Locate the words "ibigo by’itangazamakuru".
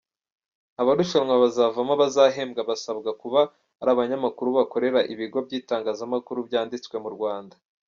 5.13-6.39